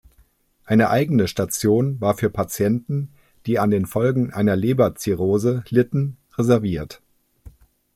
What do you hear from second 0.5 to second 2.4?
Eine eigene Station war für